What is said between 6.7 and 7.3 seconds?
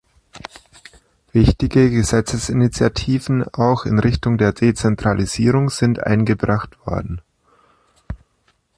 worden.